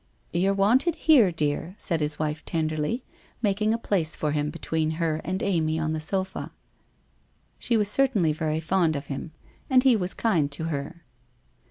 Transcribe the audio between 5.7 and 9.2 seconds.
on the sofa. She was certainly very fond of